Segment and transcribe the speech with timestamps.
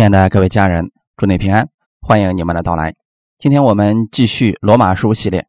[0.00, 1.68] 亲爱的各位家人，祝你平安，
[2.00, 2.94] 欢迎你们的到来。
[3.36, 5.46] 今天我们继续罗马书系列，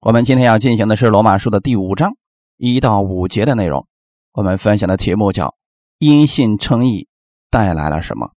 [0.00, 2.16] 我们今天要进行的是罗马书的第五章
[2.56, 3.86] 一到五节的内容。
[4.32, 5.54] 我们分享的题目叫
[6.00, 7.08] “因信称义
[7.50, 8.30] 带来了什么”。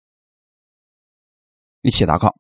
[1.81, 2.35] 一起祷告，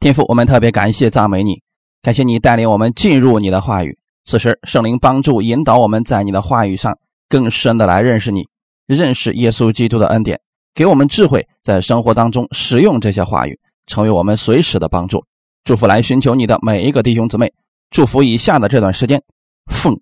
[0.00, 1.62] 天父，我们特别感谢赞美你，
[2.02, 3.96] 感谢你带领我们进入你的话语。
[4.24, 6.98] 此时，圣灵帮助引导我们在你的话语上
[7.28, 8.48] 更深的来认识你，
[8.84, 10.40] 认识耶稣基督的恩典。
[10.74, 15.24] 给我们智慧，在生活当中使用这些话语，成为我们随时的帮助。
[15.62, 17.52] 祝福来寻求你的每一个弟兄姊妹。
[17.90, 19.22] 祝福以下的这段时间，
[19.70, 20.00] 奉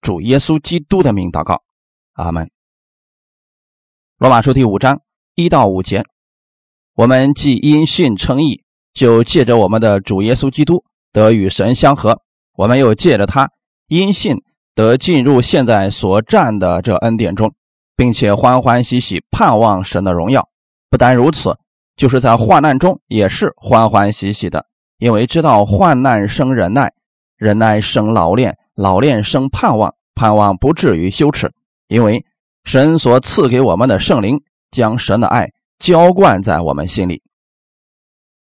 [0.00, 1.62] 主耶稣基督的名祷告，
[2.14, 2.50] 阿门。
[4.18, 5.00] 罗马书第五章
[5.36, 6.04] 一到五节，
[6.96, 12.20] 我们既因信称义，就借着我们的主耶稣基督得与神相合。
[12.54, 13.48] 我们又借着他
[13.86, 14.42] 因信
[14.74, 17.54] 得进入现在所占的这恩典中。
[17.98, 20.48] 并且欢欢喜喜盼望神的荣耀。
[20.88, 21.58] 不单如此，
[21.96, 24.66] 就是在患难中也是欢欢喜喜的，
[24.98, 26.92] 因为知道患难生忍耐，
[27.36, 31.52] 忍耐生老练，老练生盼望，盼望不至于羞耻。
[31.88, 32.24] 因为
[32.62, 37.24] 神所赐给我们的圣灵，将神的爱浇灌在我们心里。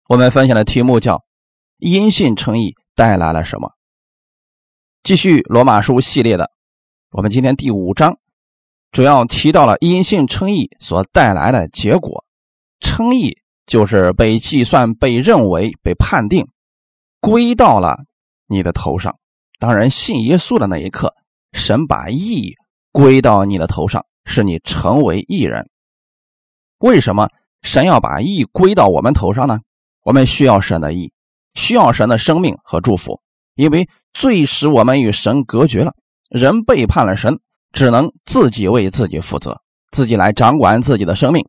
[0.09, 1.23] 我们分享的题目叫
[1.77, 3.73] “因信称义带来了什么”。
[5.03, 6.49] 继续罗马书系列的，
[7.11, 8.17] 我们今天第五章。
[8.93, 12.23] 主要提到了因信称义所带来的结果，
[12.79, 16.47] 称义就是被计算、被认为、被判定，
[17.19, 17.97] 归到了
[18.45, 19.17] 你的头上。
[19.59, 21.15] 当然，信耶稣的那一刻，
[21.53, 22.53] 神把义
[22.91, 25.67] 归到你的头上，使你成为义人。
[26.77, 27.29] 为什么
[27.63, 29.59] 神要把义归到我们头上呢？
[30.03, 31.11] 我们需要神的义，
[31.55, 33.21] 需要神的生命和祝福，
[33.55, 35.95] 因为罪使我们与神隔绝了，
[36.29, 37.39] 人背叛了神。
[37.73, 39.59] 只能自己为自己负责，
[39.91, 41.45] 自己来掌管自己的生命，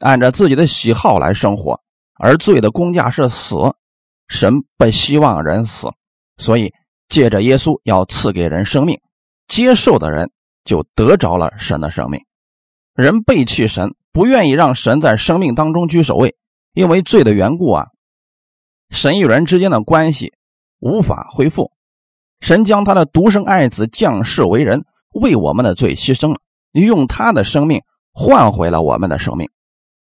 [0.00, 1.80] 按照自己的喜好来生活。
[2.18, 3.54] 而罪的工价是死，
[4.26, 5.88] 神不希望人死，
[6.36, 6.74] 所以
[7.08, 9.00] 借着耶稣要赐给人生命，
[9.46, 10.30] 接受的人
[10.64, 12.20] 就得着了神的生命。
[12.94, 16.34] 人背弃神，不愿意让神在生命当中居首位，
[16.74, 17.86] 因为罪的缘故啊，
[18.90, 20.32] 神与人之间的关系
[20.80, 21.70] 无法恢复。
[22.40, 24.84] 神将他的独生爱子降世为人。
[25.12, 26.40] 为我们的罪牺牲了，
[26.72, 27.82] 用他的生命
[28.12, 29.48] 换回了我们的生命，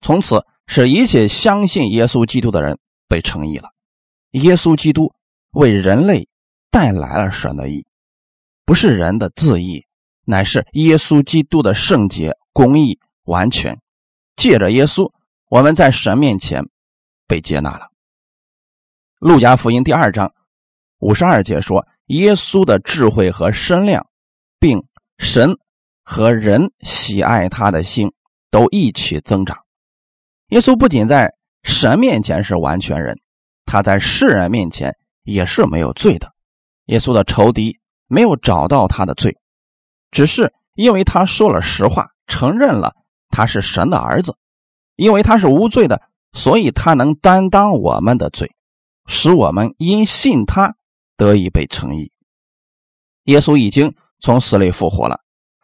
[0.01, 3.71] 从此使一切相信耶稣基督的人被称义了。
[4.33, 5.13] 耶稣基督
[5.53, 6.29] 为人类
[6.71, 7.87] 带来了神的义，
[8.65, 9.87] 不是人的自义，
[10.25, 13.81] 乃是耶稣基督的圣洁、公义、完全。
[14.37, 15.11] 借着耶稣，
[15.49, 16.65] 我们在神面前
[17.27, 17.89] 被接纳了。
[19.19, 20.33] 路加福音第二章
[20.99, 24.07] 五十二节说：“耶稣的智慧和身量，
[24.59, 24.83] 并。”
[25.19, 25.59] 神
[26.05, 28.13] 和人喜爱他的心
[28.51, 29.59] 都一起增长。
[30.49, 31.35] 耶稣不仅在
[31.65, 33.21] 神面前是完全人，
[33.67, 36.33] 他在世人面前也是没有罪的。
[36.87, 39.37] 耶稣的仇敌没有找到他的罪，
[40.11, 42.95] 只是因为他说了实话，承认了
[43.29, 44.37] 他是神的儿子。
[44.97, 46.01] 因为他是无罪的，
[46.33, 48.51] 所以他能担当我们的罪，
[49.07, 50.77] 使我们因信他
[51.17, 52.13] 得以被称义。
[53.25, 53.95] 耶稣已经。
[54.21, 55.21] 从死里复活了，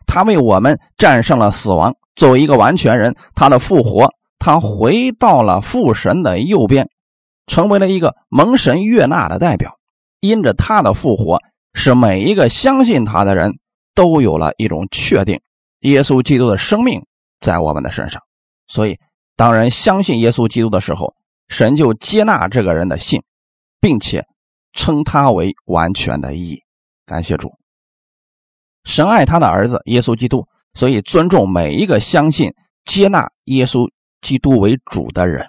[0.07, 1.95] 他为我们战胜了死亡。
[2.15, 6.89] 作为一个完全人，他的复活，他回到了父神的右边，
[7.47, 9.79] 成为了一个蒙神悦纳的代表。
[10.21, 11.41] 因着他的复活，
[11.75, 13.59] 使每一个相信他的人
[13.95, 15.41] 都有了一种确定：
[15.81, 17.05] 耶稣基督的生命
[17.41, 18.23] 在我们的身上。
[18.69, 18.99] 所以，
[19.37, 21.15] 当人相信耶稣基督的时候，
[21.49, 23.21] 神就接纳这个人的信，
[23.81, 24.25] 并且
[24.73, 26.61] 称他为完全的意义。
[27.05, 27.53] 感谢主。
[28.85, 32.53] 神爱他的儿子耶稣基督，所以尊重每一个相信、
[32.85, 33.91] 接纳耶稣
[34.21, 35.47] 基督为主的人。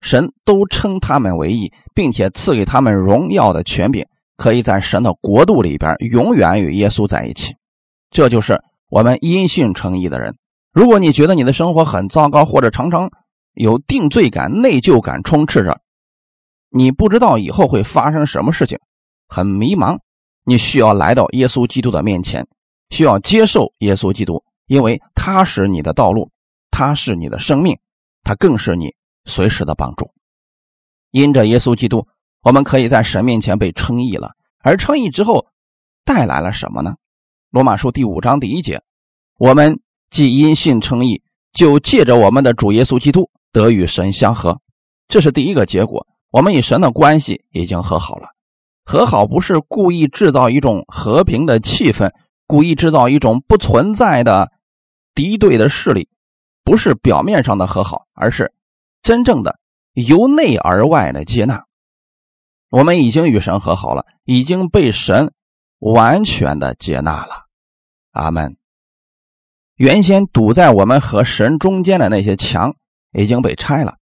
[0.00, 4.04] 神都称他们为义，并且赐给他们荣耀的权柄，
[4.36, 7.54] 可以在神的国度里边永远与耶稣在一起。
[8.10, 10.36] 这就是我们因信称义的人。
[10.72, 13.10] 如果你觉得你的生活很糟糕，或者常常
[13.54, 15.80] 有定罪感、内疚感充斥着，
[16.68, 18.78] 你不知道以后会发生什么事情，
[19.28, 19.98] 很迷茫。
[20.44, 22.46] 你需要来到耶稣基督的面前，
[22.90, 26.30] 需要接受耶稣基督，因为他是你的道路，
[26.70, 27.78] 他是你的生命，
[28.22, 28.94] 他更是你
[29.24, 30.10] 随时的帮助。
[31.10, 32.06] 因着耶稣基督，
[32.42, 34.32] 我们可以在神面前被称义了。
[34.64, 35.46] 而称义之后
[36.04, 36.94] 带来了什么呢？
[37.50, 38.80] 罗马书第五章第一节：
[39.38, 39.80] 我们
[40.10, 41.22] 既因信称义，
[41.52, 44.60] 就借着我们的主耶稣基督得与神相合。
[45.08, 48.28] 这是第一个结果，我们与神的关系已经和好了。
[48.84, 52.12] 和好不是故意制造一种和平的气氛，
[52.46, 54.50] 故意制造一种不存在的
[55.14, 56.08] 敌对的势力，
[56.64, 58.52] 不是表面上的和好，而是
[59.02, 59.58] 真正的
[59.94, 61.64] 由内而外的接纳。
[62.70, 65.32] 我们已经与神和好了，已经被神
[65.78, 67.46] 完全的接纳了。
[68.12, 68.56] 阿门。
[69.76, 72.74] 原先堵在我们和神中间的那些墙
[73.12, 73.96] 已经被拆了，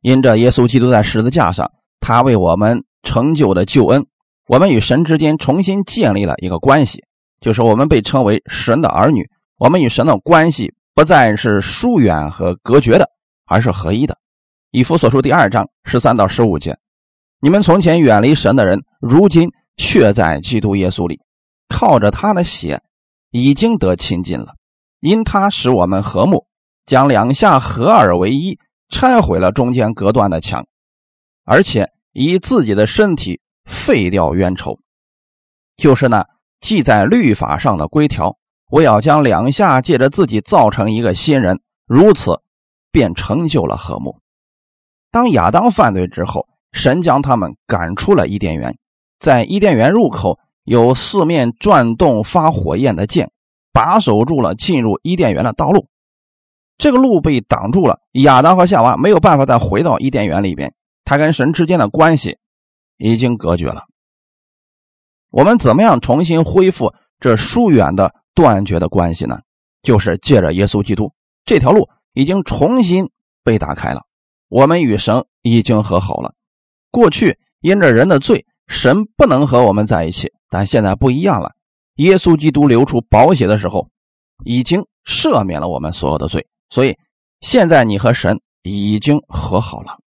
[0.00, 1.70] 因着耶稣基督在十字架上，
[2.00, 4.06] 他为我们成就的救恩，
[4.46, 7.04] 我们与神之间重新建立了一个关系，
[7.40, 9.28] 就是我们被称为神的儿女。
[9.58, 13.08] 我们与神的关系不再是疏远和隔绝的，
[13.46, 14.16] 而是合一的。
[14.70, 16.78] 以弗所书第二章十三到十五节。
[17.40, 21.20] 你们从前远离神的人，如今却在基督耶稣里，
[21.68, 22.80] 靠着他的血，
[23.30, 24.54] 已经得亲近了。
[25.00, 26.46] 因他使我们和睦，
[26.86, 28.58] 将两下合二为一，
[28.90, 30.66] 拆毁了中间隔断的墙，
[31.44, 34.78] 而且以自己的身体废掉冤仇，
[35.76, 36.26] 就是那
[36.60, 38.36] 记在律法上的规条。
[38.70, 42.40] 我要将两下借着自己造成一个新人，如此
[42.92, 44.20] 便成就了和睦。
[45.10, 46.46] 当亚当犯罪之后。
[46.72, 48.78] 神将他们赶出了伊甸园，
[49.18, 53.32] 在伊甸园入口有四面转动发火焰的剑，
[53.72, 55.88] 把守住了进入伊甸园的道路。
[56.78, 60.72] 这个路被挡住了，亚当和夏娃没有办法再回到伊甸园里边，
[61.10, 62.38] 他跟神之间的关系
[62.96, 63.82] 已经隔绝了。
[65.30, 69.40] 我们怎么样重新恢复这疏远的断绝的关系呢？
[69.82, 71.12] 就是借着耶稣基督，
[71.44, 73.10] 这条路已经重新
[73.42, 74.02] 被打开了，
[74.48, 76.32] 我们与神已经和好了。
[76.92, 81.56] 过去因着人的罪，神不能和我们在一起，但现在不一样了。
[81.96, 83.88] 耶稣基督流出宝血的时候，
[84.44, 86.96] 已经赦免了我们所有的罪，所以
[87.40, 89.98] 现在你和神已经和好了。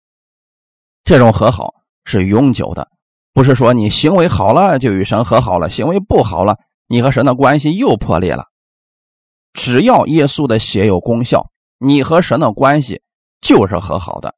[1.05, 2.89] 这种和好是永久的，
[3.33, 6.59] 不是说你行为好了就与神和好了，行为不好了，
[6.89, 8.47] 你和神的关系又破裂了。
[9.53, 13.03] 只要耶稣的血有功效，你和神的关系
[13.41, 14.35] 就是和好的。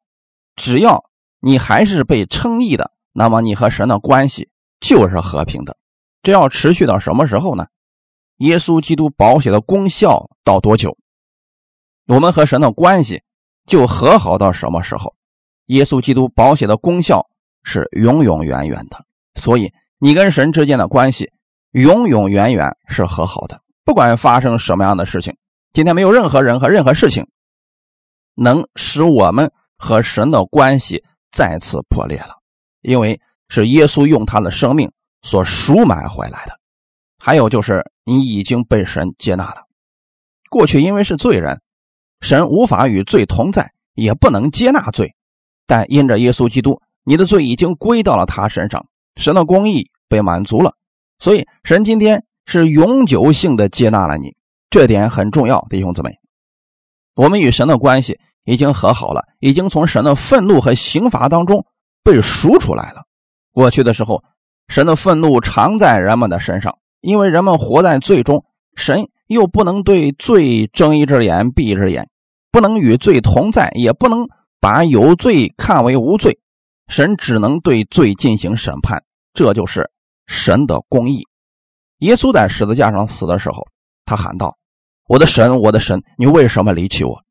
[0.57, 1.05] 只要。
[1.47, 4.49] 你还是被称义的，那么你和神的关系
[4.81, 5.77] 就是和平的。
[6.23, 7.67] 这要持续到什么时候呢？
[8.39, 10.97] 耶稣基督保险的功效到多久，
[12.07, 13.23] 我们和神的关系
[13.67, 15.15] 就和好到什么时候？
[15.67, 17.27] 耶稣基督保险的功效
[17.63, 21.31] 是永永远远的，所以你跟神之间的关系
[21.73, 23.61] 永永远远是和好的。
[23.85, 25.37] 不管发生什么样的事情，
[25.73, 27.27] 今天没有任何人和任何事情
[28.35, 31.05] 能使我们和神的关系。
[31.37, 32.37] 再次破裂了，
[32.81, 34.89] 因为是耶稣用他的生命
[35.23, 36.57] 所赎买回来的。
[37.19, 39.65] 还有就是你已经被神接纳了。
[40.49, 41.61] 过去因为是罪人，
[42.21, 45.13] 神无法与罪同在，也不能接纳罪。
[45.67, 50.75] 但因着耶稣基督，你的罪已经归到了他身上，神的公义被满足了。
[51.19, 54.35] 所以神今天是永久性的接纳了你，
[54.71, 56.11] 这点很重要，弟兄姊妹。
[57.17, 58.19] 我们与神的关系。
[58.47, 61.65] 已经和好了，已经从神的愤怒和刑罚当中
[62.03, 63.01] 被赎出来了。
[63.53, 64.23] 过去的时候，
[64.69, 68.45] 神的愤怒常在人们的身上，因为人们活在罪中，
[68.77, 72.07] 神又不能对罪睁一只眼闭一只眼，
[72.53, 74.29] 不能与罪同在，也不能
[74.65, 76.39] 把有罪看为无罪，
[76.89, 79.91] 神只能对罪进行审判，这就是
[80.27, 81.23] 神的公义。
[81.99, 83.63] 耶稣在十字架上死的时候，
[84.07, 84.57] 他喊道
[85.07, 87.23] ：“我的神，我的神，你为什么离弃我？”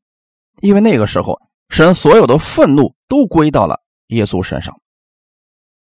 [0.62, 1.36] 因为那个时候，
[1.70, 4.72] 神所有的愤怒都归到了耶稣身上。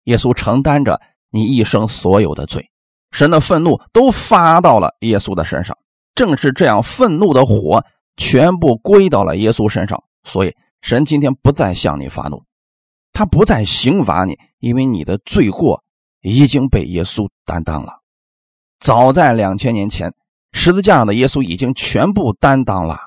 [0.05, 1.01] 耶稣承担着
[1.31, 2.65] 你一生所有的罪，
[3.11, 5.77] 神的愤怒都发到了耶稣的身上。
[6.15, 7.85] 正是这样，愤怒的火
[8.17, 12.45] 全部归到了耶稣身上，所以神今天不再向你发怒，
[13.15, 15.83] 他不再刑罚你，因为你的罪过
[16.21, 18.03] 已经被耶稣担当了。
[18.81, 20.13] 早在两千年前，
[20.53, 22.99] 十字架上的耶稣已经全部担当了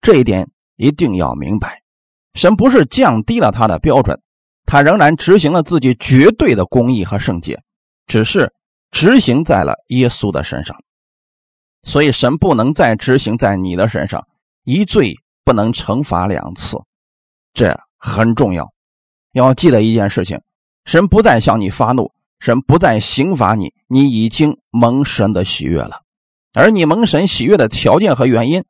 [0.00, 0.48] 这一点。
[0.76, 1.82] 一定要明白，
[2.34, 4.20] 神不是降低了他的标准，
[4.66, 7.60] 他仍然执行了自己绝对的公义和圣洁，
[8.06, 8.52] 只是
[8.90, 10.76] 执行在了耶稣的身上。
[11.82, 14.28] 所以神不能再执行在你的身上，
[14.64, 16.76] 一罪不能惩罚两次，
[17.56, 18.70] 这很重要。
[19.32, 20.38] 要记得一件事情：
[20.84, 26.02] 神不再向你发怒，神不再刑罚你，你已经蒙神的喜悦了。
[26.52, 28.62] 而你蒙神喜悦的条件和原因。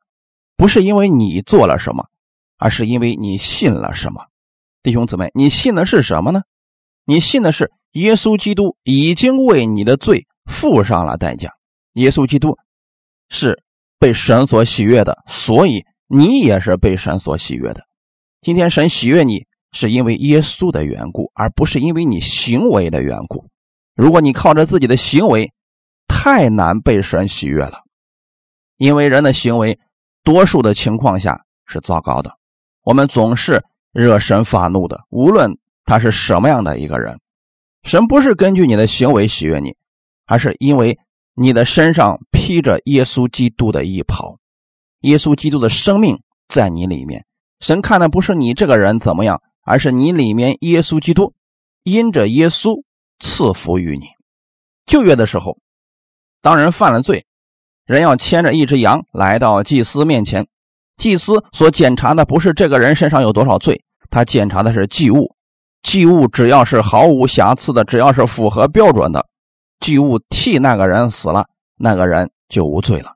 [0.55, 2.07] 不是因为你做了什么，
[2.57, 4.25] 而是因为你信了什么，
[4.81, 6.41] 弟兄姊妹，你信的是什么呢？
[7.05, 11.53] 你信的是耶稣基督已经为你的罪付上了代价，
[11.93, 12.57] 耶稣基督
[13.29, 13.61] 是
[13.99, 17.86] 被神所喜悦的，所以你也是被神所喜悦的。
[18.47, 23.45] 今天神喜悦你，是因为耶稣的缘故，而不是因为你行为的缘故。
[23.93, 25.51] 如果你靠着自己的行为，
[26.07, 27.81] 太难被神喜悦了，
[28.77, 29.77] 因为人的行为。
[30.23, 32.37] 多数的情况下是糟糕的，
[32.83, 33.61] 我们总是
[33.91, 37.19] 惹神发怒的，无论他是什么样的一个人。
[37.83, 39.75] 神不是根据你的行为喜悦你，
[40.25, 40.97] 而是因为
[41.33, 44.37] 你的身上披着耶稣基督的衣袍，
[45.01, 47.25] 耶稣基督的生命在你里面。
[47.59, 51.33] 神看的不是你这个人怎么样，而是你里面耶稣基督，
[51.83, 52.83] 因着耶稣
[53.19, 54.05] 赐福于你。
[54.85, 55.57] 旧约的时候，
[56.41, 57.25] 当人犯了罪，
[57.85, 60.47] 人要牵着一只羊来到祭司面前，
[60.97, 65.35] 祭司所检查的不是这个人身上有多少罪，他检查的是祭物。
[65.81, 69.25] 祭物只要是毫无瑕疵的，只要是符合标准的，
[69.79, 73.13] 祭物替那个人死了，那个人就无罪了。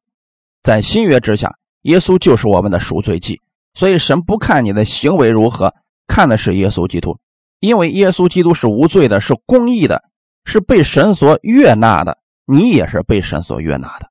[0.63, 3.39] 在新约之下，耶稣就是我们的赎罪祭。
[3.73, 5.73] 所以，神不看你的行为如何，
[6.07, 7.17] 看的是耶稣基督，
[7.59, 10.03] 因为耶稣基督是无罪的，是公义的，
[10.45, 12.17] 是被神所悦纳的。
[12.45, 14.09] 你也是被神所悦纳的，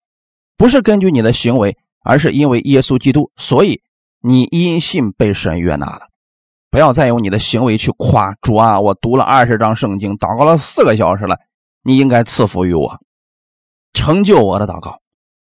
[0.57, 3.83] 不是根据你的行为，而是因为耶稣基督，所以
[4.23, 6.09] 你因信被神悦纳了。
[6.71, 8.81] 不要再用你的行为去夸主啊！
[8.81, 11.37] 我读了二十章圣经，祷告了四个小时了，
[11.83, 12.99] 你应该赐福于我，
[13.93, 15.01] 成就我的祷告。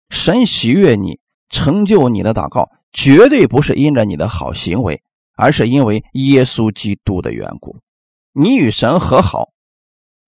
[0.10, 1.20] 神喜悦你，
[1.50, 2.70] 成就你的祷告。
[2.96, 5.00] 绝对不是因着你的好行为，
[5.36, 7.78] 而是因为耶稣基督的缘故。
[8.32, 9.50] 你与神和好，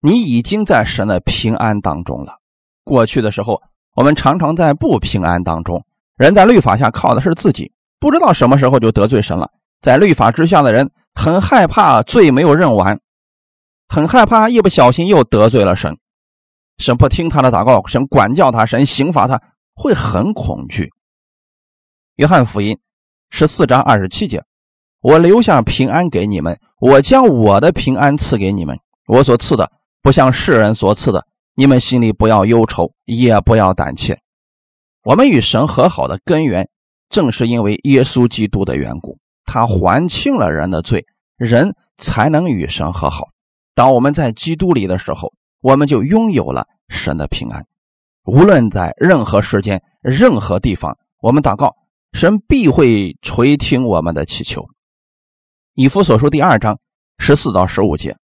[0.02, 2.36] 你已经在神的平安当中了。
[2.84, 3.60] 过去的时候，
[3.96, 5.82] 我们常常在不平安当中。
[6.16, 9.50] 人在律法下靠的是自己，不知道什么时候就得罪神了。
[9.80, 13.00] 在律法之下的人很害怕罪没有认完，
[13.88, 15.96] 很害怕一不小心又得罪了神。
[16.76, 19.40] 神不听他的祷告，神管教他，神刑罚他，
[19.74, 20.92] 会很恐惧。
[22.18, 22.76] 约翰福音
[23.30, 24.42] 十四章二十七节
[25.00, 28.76] ：“我留下平安给你们，我将我的平安赐给你们。
[29.06, 29.70] 我所赐的
[30.02, 34.18] 不像世人所赐的，你们心里不要忧愁，也不要胆怯。
[35.04, 36.68] 我们与神和好的根源，
[37.08, 41.06] 正是因为耶稣基督的缘故，他还清了人的罪，
[41.36, 43.28] 人才能与神和好。
[43.76, 47.64] 当我们在基督里的时候，我们就拥有了神的平安。
[48.24, 51.72] 无论在任何时间、任何地方，我们祷告。”
[52.12, 54.66] 神必会垂听我们的祈求。
[55.74, 56.78] 以弗所书第二章
[57.18, 58.16] 十四到十五节，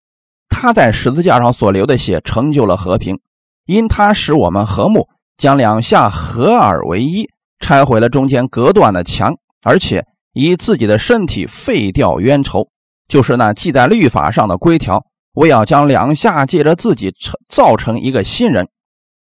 [0.49, 3.21] 他在十字架上所流的血成就了和平，
[3.67, 7.29] 因他使我们和睦，将两下合二为一，
[7.61, 12.69] 拆毁了中间隔断的墙，而且以自己的身体废掉冤仇，
[13.07, 18.69] 就是那记在律法上的规条，我要将两下借着自己成造成一个新人，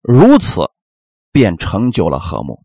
[0.03, 0.69] 如此
[1.31, 2.63] 便成就了和睦。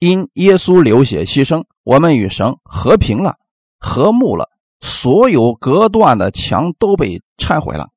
[0.00, 3.36] 因耶稣流血牺牲，我们与神和平了，
[3.78, 4.48] 和睦了，
[4.80, 7.90] 所有隔断的墙都被拆毁了。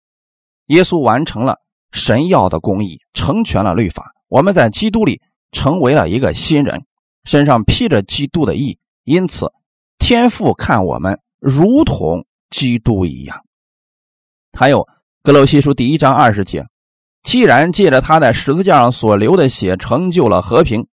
[0.66, 1.56] 耶稣完成了
[1.92, 4.12] 神要的公义，成全了律法。
[4.28, 5.22] 我们在基督里
[5.54, 6.86] 成为了一个新人，
[7.24, 9.50] 身上披着基督的义，因此
[9.98, 13.42] 天父看我们如同基督一样。
[14.52, 14.86] 还有
[15.22, 16.66] 格罗西书第一章二十节，
[17.24, 20.86] 既然借着他在十字架上所流的血成就了和平。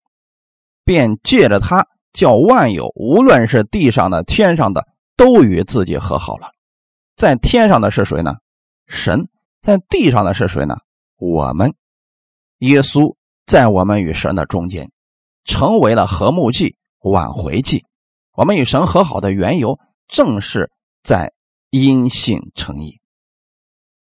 [0.91, 6.51] 便借着他叫万有，无论是地上的、天上的，都与自己和好了。
[7.15, 8.39] 在天上的是谁呢？
[8.89, 9.29] 神。
[9.61, 10.79] 在地上的是谁呢？
[11.17, 11.73] 我们。
[12.59, 13.15] 耶稣
[13.47, 14.91] 在我们与神的中间，
[15.45, 17.85] 成为了和睦祭、挽回祭。
[18.33, 19.79] 我们与神和好的缘由，
[20.09, 20.73] 正是
[21.05, 21.33] 在
[21.71, 22.99] 因信称义。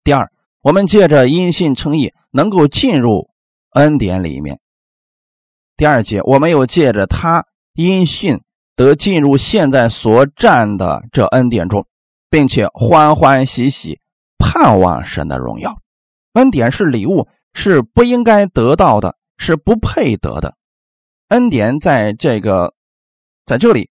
[0.03, 0.29] 第二，
[0.59, 3.29] 我们借着因信称义，能够进入
[3.71, 4.59] 恩典里面。
[5.77, 8.39] 第二节，我们又借着他因信
[8.75, 11.85] 得进入现在所占的这恩典中，
[12.29, 13.99] 并且欢欢喜喜
[14.37, 15.75] 盼望神的荣耀。
[16.33, 20.55] 恩典是礼物，是不应该得到的，是不配得的。
[21.29, 22.73] 恩典在这个
[23.45, 23.89] 在这里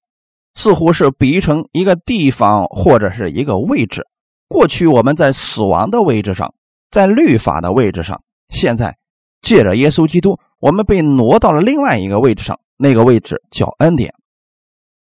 [0.54, 4.06] 似乎是比喻成一个地方或者是一个位置。
[4.48, 6.54] 过去我们在死亡的位置上，
[6.90, 8.96] 在律法的位置上，现在
[9.44, 10.40] 借着耶稣基督。
[10.58, 14.14] 我们被挪到了另外一个位置上，那个位置叫恩典。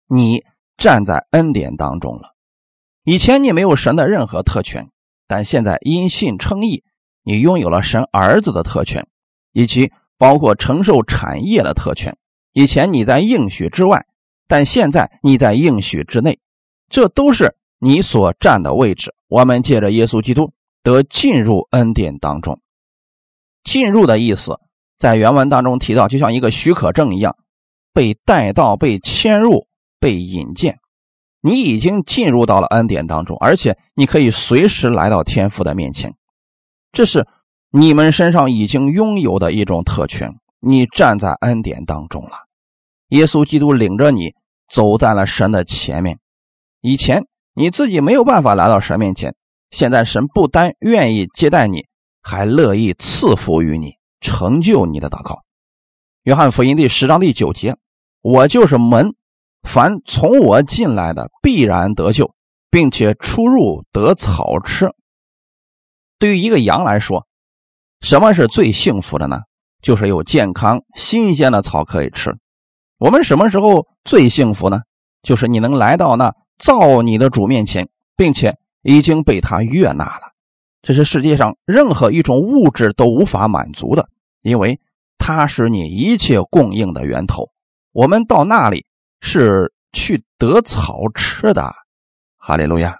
[0.09, 0.45] 你
[0.76, 2.35] 站在恩典当中了。
[3.04, 4.88] 以前你没有神的任何特权，
[5.26, 6.85] 但现在因信称义，
[7.25, 9.07] 你拥有了神儿子的特权，
[9.52, 12.16] 以及包括承受产业的特权。
[12.52, 14.07] 以前你在应许之外，
[14.47, 16.38] 但现在你在应许之内，
[16.88, 19.12] 这都是你所站的位置。
[19.26, 20.52] 我们借着耶稣基督
[20.83, 22.61] 得进入恩典当中。
[23.64, 24.58] 进入的意思。
[24.96, 27.36] 在原文当中提到，就像一个许可证一样，
[27.92, 29.68] 被带到、被迁入、
[30.00, 30.78] 被引荐，
[31.40, 36.14] 你已经进入到了恩典当中，而且你可以随时来到天父的面前。
[36.90, 37.26] 这是
[37.70, 42.30] 你们身上已经拥有的一种特权，你站在恩典当中了。
[43.10, 44.34] 耶稣基督领着你
[44.68, 46.18] 走在了神的前面。
[46.80, 49.34] 以前你自己没有办法来到神面前。
[49.70, 51.84] 现在神不单愿意接待你，
[52.28, 55.44] 还乐意赐福于你，成就你的祷告。
[56.25, 57.75] 约翰福音第十章第九节
[58.20, 59.14] ：“我就是门，
[59.62, 62.35] 凡从我进来的，必然得救，
[62.68, 64.90] 并且出入得草吃。”
[66.20, 67.26] 对于一个羊来说，
[68.02, 69.40] 什么是最幸福的呢？
[69.80, 72.37] 就是有健康、新鲜的草可以吃。
[72.99, 74.80] 我们什么时候最幸福呢？
[75.23, 78.58] 就是你能来到那造你的主面前，并且。
[78.82, 80.27] 已经被他悦纳了，
[80.88, 84.09] 这是世界上任何一种物质都无法满足的，
[84.40, 84.80] 因为
[85.18, 87.50] 它是你一切供应的源头。
[87.92, 88.87] 我们到那里
[89.21, 91.75] 是去得草吃的。
[92.38, 92.97] 哈利路亚。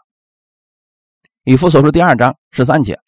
[1.45, 2.99] 以弗所书第二章十三节：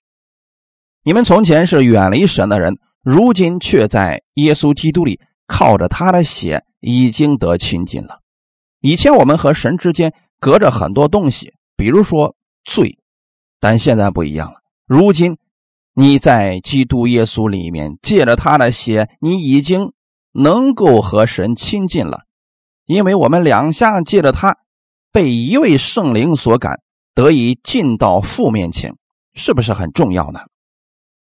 [1.03, 8.21] 你们从前是远离神的人，如今却在耶稣基督里靠着他的血已经得亲近了。
[8.81, 12.35] 以前我们和神之间隔着很多东西，比如说。
[12.65, 12.99] 罪，
[13.59, 14.60] 但现在不一样了。
[14.91, 15.39] 如今
[15.95, 19.93] 你在基督耶稣里面，借着他的血，你已经
[20.33, 22.23] 能够和神亲近了。
[22.87, 24.57] 因为我们两下借着他，
[25.13, 26.81] 被一位圣灵所感，
[27.15, 28.97] 得以进到父面前，
[29.33, 30.41] 是不是很重要呢？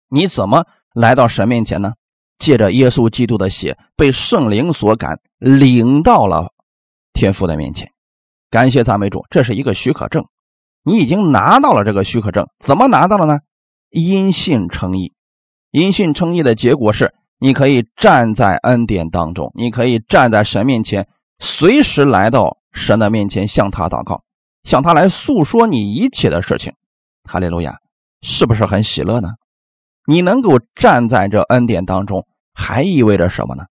[0.08, 0.64] 你怎么
[0.94, 1.92] 来到神面前呢？
[2.38, 6.54] 借着耶稣基督的血，被圣灵所感，领到了
[7.12, 7.92] 天父的面前。
[8.48, 10.24] 感谢赞美主，这是一个许可证。
[10.82, 13.40] 你已经拿到了这个许可证，怎么拿到了呢？
[13.90, 15.12] 因信称义，
[15.70, 24.22] 因信称义的结果是，你可以站在恩典当中，你可以站在神面前，随时来到神的面前向他祷告，
[24.62, 26.72] 向他来诉说你一切的事情。
[27.24, 27.78] 哈利路亚，
[28.22, 29.30] 是不是很喜乐呢？
[30.06, 33.64] 你能够站在这恩典当中，还意味着什么呢？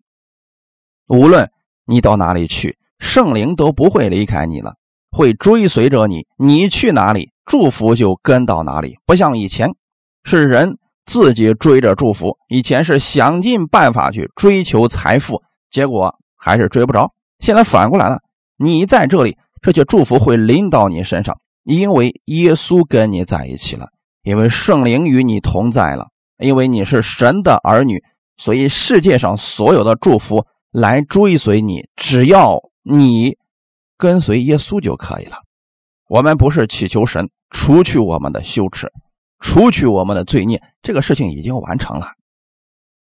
[1.07, 1.49] 无论
[1.85, 4.75] 你到哪里去，圣灵都不会离开你了。
[5.11, 8.99] 会追随着你，你去哪里，祝福就跟到哪里。
[9.07, 9.73] 不像以前，
[10.29, 12.37] 是人自己追着祝福。
[12.47, 17.11] 以前是想尽办法去追求财富，结果还是追不着。
[17.39, 18.19] 现在反过来了，
[18.57, 23.87] 你在这里，这些祝福会临到你身上，因为耶稣跟你在一起了，
[24.23, 28.01] 因为圣灵与你同在了，因为你是神的儿女，
[28.37, 33.37] 所以世界上所有的祝福来追随你，只要你。
[34.01, 35.35] 跟随耶稣就可以了。
[36.07, 38.89] 我们不是祈求神除去我们的羞耻，
[39.39, 42.13] 除去我们的罪孽，这个事情已经完成了。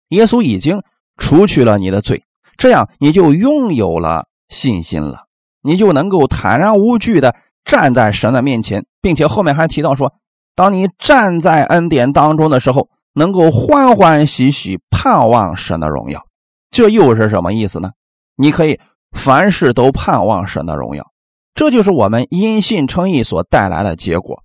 [0.08, 0.82] 耶稣已经
[1.16, 2.24] 除去了你的罪，
[2.56, 5.26] 这样你就拥有了信心了，
[5.62, 10.14] 你就能够坦然无惧的站在神的面前，并且后面还提到说，
[10.54, 16.24] 当你站在恩典当中的时候，能够欢欢喜喜盼望神的荣耀。
[16.70, 17.90] 这又是什么意思呢？
[18.36, 18.80] 你可以。
[19.14, 21.12] 凡事都盼望神的荣耀，
[21.54, 24.42] 这就是我们因信称义所带来的结果。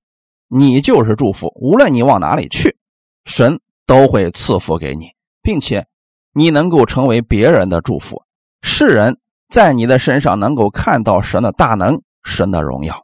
[0.47, 2.77] 你就是祝福，无论你往哪里去，
[3.25, 5.87] 神都会赐福给你，并且
[6.33, 8.23] 你能够成为别人的祝福。
[8.61, 13.03] 世人在你的身上能够看到神的大能、神的荣耀。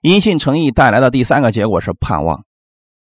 [0.00, 2.44] 因信诚义带来的第三个结果是盼望。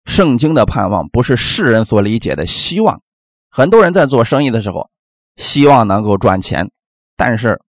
[0.06, 3.02] 圣经的盼望不是世人所理解的希望。
[3.50, 4.88] 很多人在做生意的时候，
[5.36, 6.70] 希望能够赚钱。
[7.14, 7.60] 但是，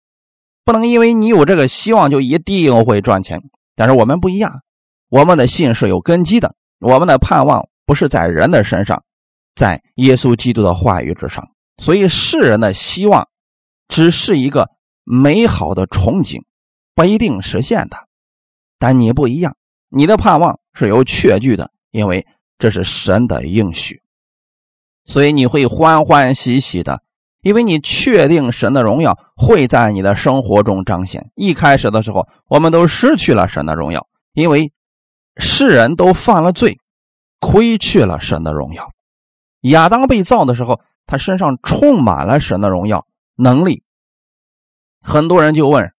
[0.64, 3.42] 不能因为你有这个希望就一定会赚钱。
[3.76, 4.62] 但是我们不一样，
[5.10, 9.04] 我们的信是有根基的，我们的盼望不是在人的身上，
[9.56, 11.50] 在耶稣基督的话语之上。
[11.78, 13.28] 所以世人的希望
[13.88, 14.70] 只是一个
[15.04, 16.44] 美好的憧憬，
[16.94, 17.98] 不一定实现的。
[18.78, 19.56] 但你不一样，
[19.90, 22.26] 你的盼望是有确据的，因为
[22.58, 24.02] 这是神的应许，
[25.06, 27.02] 所以你会欢欢喜喜的。
[27.42, 31.32] 因为你确定神的荣耀会在你的生活中彰显。
[31.36, 34.74] 一开始的时候，我们都失去了神的荣耀，因为
[35.40, 36.78] 世人都犯了罪，
[37.40, 38.92] 亏去了神的荣耀。
[39.62, 43.82] 亚当被造的时候，他身上充满了神的荣耀能力。
[45.02, 45.92] 很多人就问：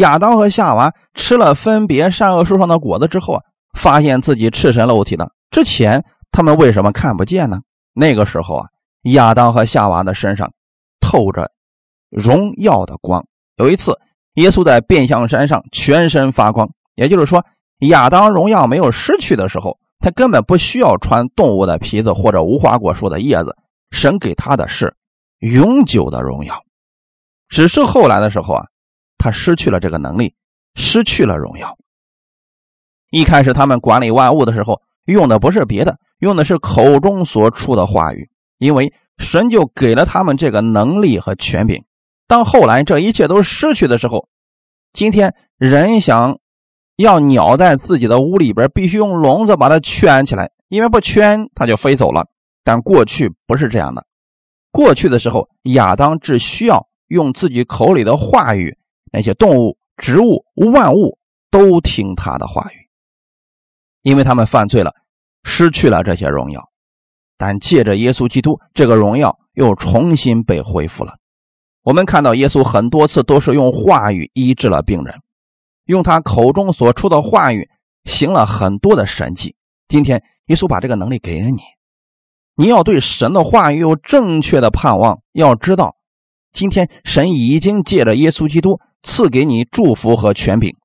[0.00, 3.42] 亚当和夏娃吃了分别善恶树上的果子之后啊，
[3.78, 7.60] 发现自己赤身露体的，之前他们为什么看不见呢？
[7.94, 8.68] 那个时候啊，
[9.04, 10.52] 亚当和夏娃的身上。
[11.00, 11.50] 透着
[12.08, 13.26] 荣耀的光。
[13.56, 13.98] 有一次，
[14.34, 17.44] 耶稣在变相山上全身发光，也就是说，
[17.88, 23.56] 亚当荣耀没有失去的时候，他根本不需要穿动物的皮子或者无花果树的叶子。
[23.90, 24.94] 神给他的是
[25.38, 26.62] 永久的荣耀。
[27.48, 28.64] 只是后来的时候啊，
[29.18, 30.34] 他失去了这个能力，
[30.74, 31.76] 失去了荣耀。
[33.10, 38.92] 一开始他们管理万物的时候，用的不是别的，用的是口中所出的话语，因为。
[39.22, 41.84] 神就给了他们这个能力和权柄。
[42.26, 44.26] 当后来这一切都失去的时候，
[44.94, 46.38] 今天人想
[47.00, 52.26] 要鸟在自己的屋里边，必须用笼子把它圈起来，因为不圈它就飞走了。
[52.62, 54.04] 但过去不是这样的，
[54.70, 58.76] 过去的时候，亚当只需要用自己口里的话语，
[59.12, 61.18] 那些动物、植物、万物
[61.50, 62.88] 都听他的话语，
[64.02, 64.92] 因为他们犯罪了，
[65.42, 66.68] 失去了这些荣耀。
[67.38, 71.16] 但借着耶稣基督，这个荣耀又重新被恢复了。
[71.82, 75.14] 我们看到耶稣很多次都是用话语医治了病人，
[75.90, 77.68] 用他口中所出的话语
[78.04, 79.56] 行了很多的神迹。
[79.88, 81.60] 今天耶稣把这个能力给了你，
[82.54, 85.20] 你要对神的话语有正确的盼望。
[85.32, 85.96] 要知道，
[86.52, 90.76] 今天神已经借着耶稣基督赐给你祝福和权柄，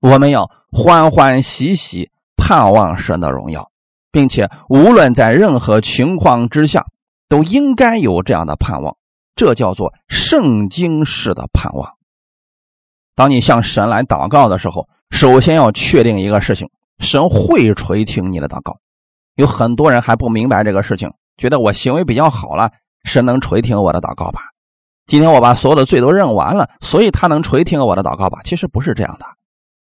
[0.00, 3.70] 我们要欢欢喜喜盼望神的荣耀。
[4.12, 6.84] 并且，无论在任何情况之下，
[7.28, 8.96] 都应该有这样的盼望，
[9.34, 11.93] 这叫做圣经式的盼望。
[13.14, 18.76] 当你向神来祷告的时候，首先要确定一个事情：神会垂听你的祷告。
[19.36, 22.70] 有很多人还不明白这个事情，觉得我行为比较好了，
[23.04, 24.40] 神能垂听我的祷告吧？
[25.06, 28.40] 今天我把所有的罪都认完了，所以他能垂听我的祷告吧？
[28.44, 29.26] 其实不是这样的。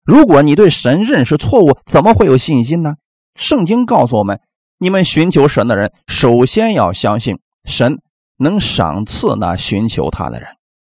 [0.04, 2.96] 如果你对神认识错误，怎么会有信心呢？
[3.36, 4.40] 圣经告诉我们：
[4.80, 8.00] 你们寻求神的人，首先要相信神
[8.38, 10.50] 能赏赐那寻求他的人。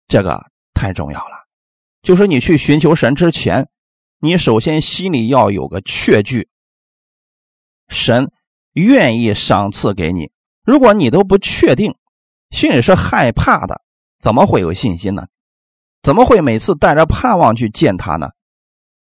[0.08, 1.41] 这个太重要了。
[2.02, 3.70] 就是你去寻求神之前，
[4.20, 6.50] 你首先心里要有个确据：
[7.88, 8.32] 神
[8.74, 10.32] 愿意赏赐给你。
[10.64, 11.96] 如果你都不确定，
[12.50, 13.82] 心里是害怕的，
[14.20, 15.28] 怎么会有信心呢？
[16.02, 18.30] 怎么会每次带着盼望去见他呢？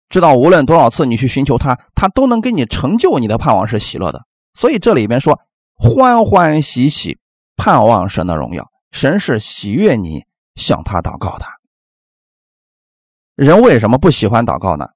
[0.10, 4.26] 知道无论多少次你去寻求他，他都能给你成就你的盼望是喜乐的。
[4.56, 5.40] 所以这里边说
[5.76, 7.20] 欢欢喜喜
[7.56, 10.24] 盼望神的荣耀，神是喜悦你
[10.56, 11.46] 向他祷告的。
[13.40, 14.90] 人为什么不喜欢祷告呢？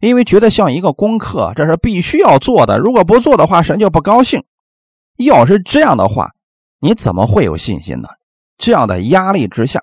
[0.00, 2.78] 因为觉得像一个功课，这是必须要做的。
[2.78, 4.42] 如果不做的话，神就不高兴。
[5.18, 6.30] 要是这样的话，
[6.80, 8.08] 你怎么会有信心呢？
[8.56, 9.82] 这样的压力之下，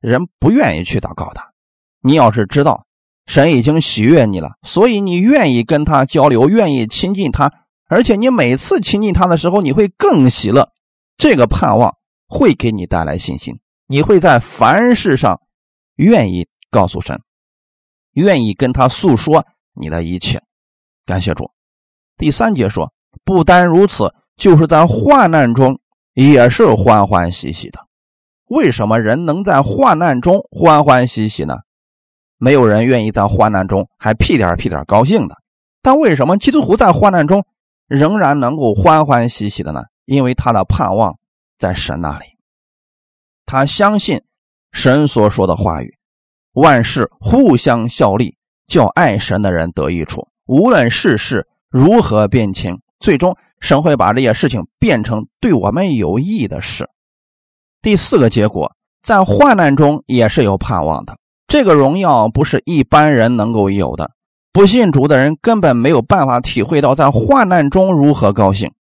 [0.00, 1.40] 人不愿意去祷告的。
[2.02, 2.86] 你要是知道。
[3.26, 7.52] 神已经喜悦你了，所以你愿意跟他交流，愿意亲近他，
[7.88, 10.70] 而且你每次亲近他的时候，你会更喜乐。
[11.18, 11.92] 这个盼望
[12.28, 15.40] 会给你带来信心，你会在凡事上
[15.96, 17.20] 愿意告诉神，
[18.16, 20.42] 愿意跟他诉说你的一切。
[21.06, 21.50] 感谢主。
[22.18, 22.92] 第三节说，
[23.24, 25.78] 不单如此，就是在患难中
[26.14, 27.80] 也是欢欢喜喜的。
[28.48, 31.56] 为什么人能在患难中欢欢喜喜呢？
[32.38, 35.36] 没有人愿意在患难中还屁颠屁颠高兴的，
[35.82, 37.44] 但为什么基督徒在患难中
[37.86, 39.82] 仍然能够欢欢喜喜的呢？
[40.04, 41.18] 因为他的盼望
[41.58, 42.26] 在神那里，
[43.44, 44.22] 他相信
[44.70, 45.96] 神所说的话语，
[46.56, 48.34] 万事互相效力，
[48.66, 50.26] 叫爱神的人得益处。
[50.46, 56.88] 无论世事如何变迁，最终神会把这些事情变成对我们有益的事。
[57.82, 61.18] 第四个结果，在患难中也是有盼望的。
[61.46, 64.12] 这个荣耀不是一般人能够有的，
[64.50, 68.72] 不信主的人根本没有办法体会到在患难中如何高兴。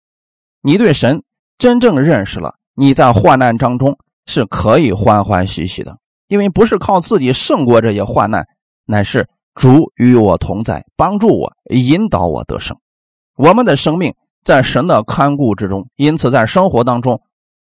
[0.62, 1.24] 你对神
[1.58, 8.46] 真正认识了，你在患难当中是可以欢欢喜喜的，因为不是靠自己胜过这些患难，
[8.87, 12.76] 乃是主与我同在，帮助我，引导我得胜。
[13.37, 17.20] 我们的生命在神的看顾之中，因此在生活当中，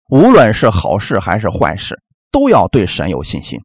[0.09, 3.59] 无论是好事还是坏事，都要对神有信心。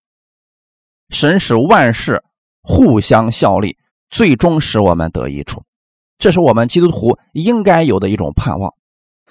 [1.10, 2.22] 神使万事
[2.62, 3.76] 互相效力，
[4.08, 5.62] 最终使我们得益处。
[6.18, 8.72] 这是我们基督徒应该有的一种盼望，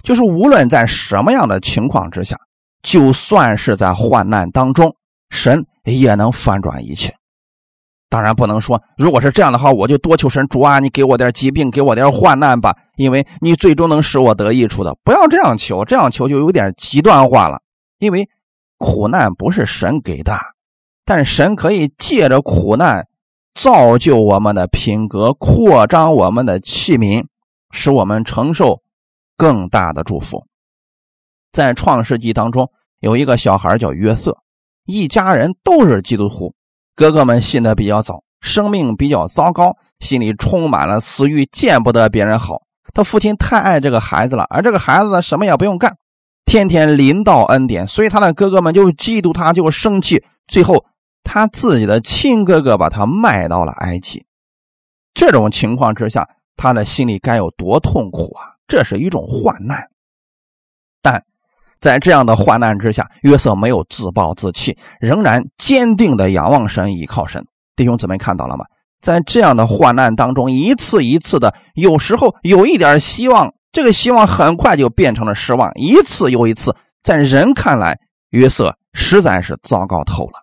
[0.04, 2.38] 就是无论在什么样的情况之下，
[2.82, 4.96] 就算是在患难当中，
[5.36, 7.14] 神也能翻转一切。
[8.10, 14.96] 当然不能说，如果是这样的话，我就多求神主啊，你给我点疾病，给我点患难吧，因为你最终能使我得益处的。
[15.04, 17.62] 不要这样求，这样求就有点极端化了，
[18.00, 18.30] 因为
[18.78, 20.40] 苦难不是神给的。
[21.04, 23.06] 但神可以借着苦难
[23.54, 27.26] 造就我们的品格，扩张我们的器皿，
[27.72, 28.82] 使我们承受
[29.36, 30.46] 更大的祝福。
[31.52, 34.38] 在创世纪当中，有一个小孩叫约瑟，
[34.86, 36.54] 一家人都是基督徒。
[36.96, 42.62] 哥哥们信的比较早，生命比较糟糕，心里充满了私欲，见不得别人好。
[42.94, 45.98] 他父亲太爱这个孩子了，而这个孩子呢，什么也不用干，
[46.46, 50.86] 天天临到恩典，所以他的哥哥们就嫉妒他，就生气，最后。
[51.28, 54.28] 他自己的亲哥哥把他卖到了埃及，
[55.16, 58.54] 这种情况之下，他的心里该有多痛苦啊！
[58.68, 59.90] 这是一种患难，
[61.02, 61.26] 但
[61.86, 67.46] 在这样的患难之下，约瑟没有自暴自弃，仍然坚定的仰望神，依靠神。
[67.76, 68.66] 弟兄姊妹看到了吗？
[69.04, 75.72] 在这样的患难当中，一次一次的，有时候有一点希望，这个希望很快就变成了失望。
[75.76, 78.00] 一次又一次，在人看来，
[78.32, 80.40] 约瑟实在是糟糕透了。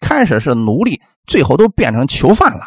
[0.00, 2.60] 开始是奴隶，最后都变成囚犯了。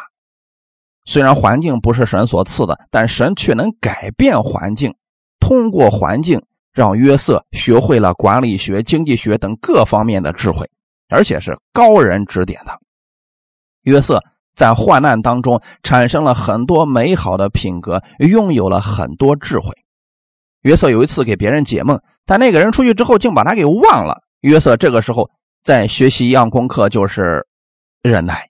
[1.04, 4.96] 虽然环境不是神所赐的，但神却能改变环境，
[5.38, 10.68] 通过环境让约瑟学会了管理学、经济学等各方面的智慧，
[11.08, 12.78] 而且是高人指点的。
[13.82, 14.22] 约瑟
[14.54, 19.70] 在患难当中产生了很多美好的品格，拥有了很多智慧。
[20.62, 24.22] 约瑟有一次给别人解梦，但那个人出去之后竟把他给忘了。
[24.42, 25.30] 约瑟这个时候
[25.64, 27.46] 在学习一样功课，就是
[28.02, 28.48] 忍耐。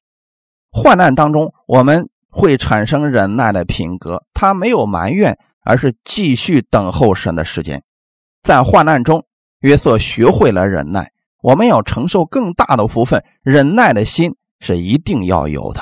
[0.73, 4.25] 患难当中，我们会产生忍耐的品格。
[4.35, 7.83] 他没有埋怨，而是继续等候神的时间。
[8.43, 9.25] 在患难中，
[9.61, 11.11] 约瑟学会了忍耐。
[11.43, 14.35] 我们要承受更大的福分，忍耐的心。
[14.63, 15.81] 是一定要有的，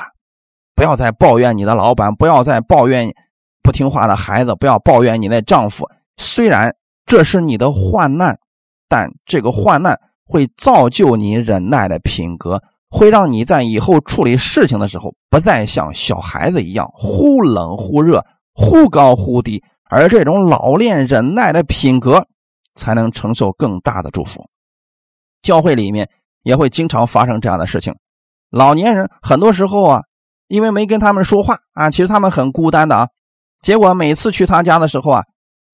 [0.76, 3.12] 不要再抱怨你的老板，不要再抱怨
[3.60, 5.84] 不听话的孩子，不要抱怨你的丈夫。
[6.16, 6.72] 虽然
[7.04, 8.38] 这是你的患难，
[8.88, 22.24] 但这个患难会造就你忍耐的品格，会让你在以后处理事情的时候，不再像小孩子一样忽冷忽热、忽高忽低，而这种老练忍耐的品格，
[22.78, 24.48] 才能承受更大的祝福。
[25.42, 26.08] 教会里面
[26.42, 27.94] 也会经常发生这样的事情。
[28.50, 30.02] 老年人很多时候啊，
[30.46, 33.08] 因为没跟他们说话啊，其实他们很孤单的啊。
[33.62, 35.22] 结果每次去他家的时候啊，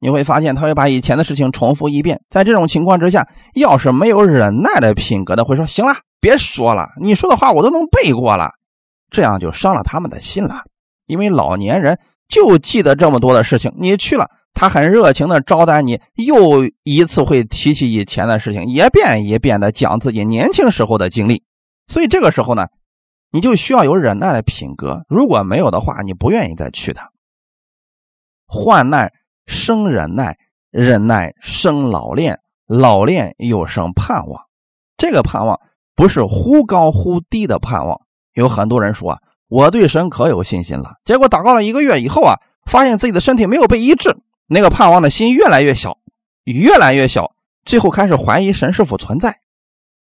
[0.00, 2.20] 你会发现他会把以前的事情重复一遍。
[2.30, 8.50] 在这种情况之下，要是没有忍耐的品格的，会说：“行了，别说了，你说的话我都能背过了。”
[9.10, 10.62] 这样就伤了他们的心了。
[11.06, 21.42] 因为老年人就记得这么多的事情，你去了，他很热情的招待你，又一次会提起以前的事情，一遍一遍的讲自己年轻时候的经历。
[21.88, 22.68] 所以这个时候呢，
[23.30, 25.04] 你就需要有忍耐的品格。
[25.08, 27.02] 如果没有的话，你不愿意再去的。
[28.46, 29.12] 患难
[29.46, 30.38] 生忍耐，
[30.70, 34.40] 忍耐生老练，老练又生盼望。
[34.96, 35.60] 这个盼望
[35.96, 38.00] 不是忽高忽低的盼望。
[38.34, 44.16] 有很多人说，我对神可有信心了，结果祷告了一个月以后啊，发现自己的身体没有被医治，
[44.54, 45.98] 那个盼望的心越来越小，
[46.44, 47.32] 越来越小，
[47.64, 49.40] 最后开始怀疑神是否存在。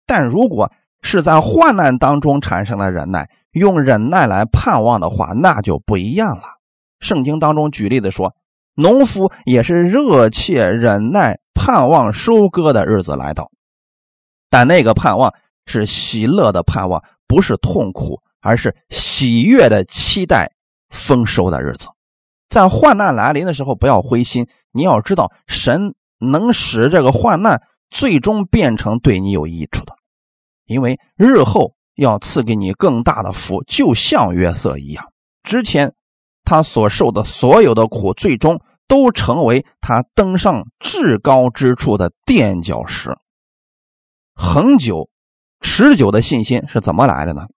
[0.05, 0.71] 但如果
[1.01, 6.43] 是在患难当中产生了忍耐，用忍耐来盼望的话，那就不一样了。
[6.99, 8.35] 圣经当中举例子说，
[8.75, 13.49] 农夫也是热切忍耐盼望收割的日子来到，
[14.51, 15.33] 但那个盼望
[15.65, 20.51] 是喜乐的盼望，不是痛苦，而是喜悦的期待
[20.91, 21.87] 丰收的日子。
[22.49, 29.95] 在患难来临的时候，不要灰心，你要知道，神能使这个患难最终变成对你有益处的。
[30.65, 35.11] 因为日后要赐给你更大的福，就像约瑟一样，
[35.43, 35.93] 之前
[36.43, 43.17] 他所受的所有的苦，最终都成为他登上至高之处的垫脚石。
[44.33, 45.09] 恒久、
[45.61, 47.47] 持久的信心是怎么来的呢？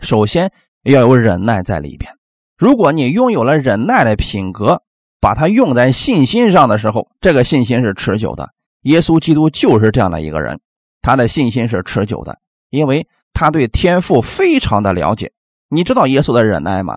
[0.00, 2.15] 首先要有忍耐在里边。
[2.56, 4.82] 如果你拥有了忍耐的品格，
[5.20, 8.50] 把它用在信心上的时候，这个信心是持久的。
[8.82, 10.60] 耶稣基督就是这样的一个人。
[11.02, 12.38] 他的信心是持久的，
[12.70, 15.32] 因为他对天赋非常的了解。
[15.68, 16.96] 你知道耶稣的忍耐吗？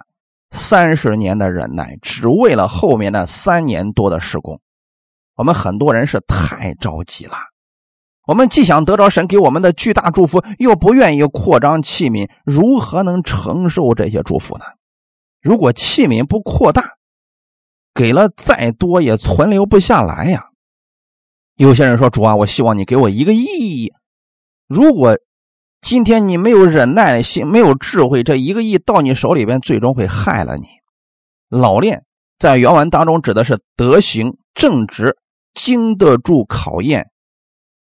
[0.51, 4.59] 三十年的忍耐，只为了后面那三年多的施工。
[5.35, 7.35] 我们很多人是太着急了，
[8.25, 14.63] 我们既想得着神给我们的巨大祝福，又不愿意扩张器皿，如何能承受这些祝福呢？
[15.41, 16.97] 如果器皿不扩大，
[17.93, 20.49] 给了再多也存留不下来呀。
[21.55, 23.91] 有些人说：“主啊，我希望你给我一个亿。”
[24.67, 25.17] 如果
[25.81, 30.67] 今天你没有忍耐心，没有智慧，这一个亿到你手里边，最终会害了你。
[31.49, 32.05] 老练
[32.37, 35.17] 在原文当中指的是德行正直，
[35.53, 37.09] 经得住考验，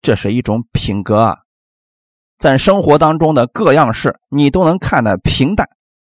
[0.03, 1.39] 这是一种品格啊。
[2.39, 5.69] 在生活当中的各样事，你都能看得平淡，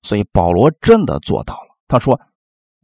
[0.05, 1.77] 所以保罗真的做到了。
[1.89, 2.21] 他说：“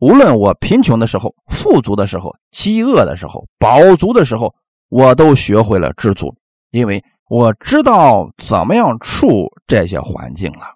[0.00, 4.52] 无论我贫穷的时候、富足的时候、饥饿的时候、饱足的时候，
[4.88, 6.35] 我都学会了知足，
[6.72, 10.74] 因为。”我知道怎么样处这些环境了。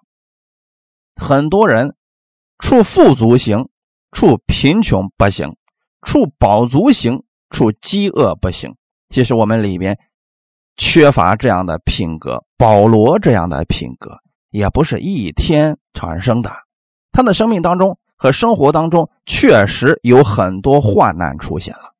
[1.17, 1.93] 很多人
[2.59, 3.67] 处富足行，
[4.13, 5.49] 处贫穷不行；
[6.03, 8.73] 处饱足行，处饥饿不行。
[9.09, 9.99] 其实我们里边
[10.77, 12.41] 缺乏这样的品格。
[12.57, 14.17] 保罗这样的品格
[14.55, 16.49] 也不是一天产生的，
[17.11, 21.93] 他的生命当中和生活当中确实有很多患难出现了。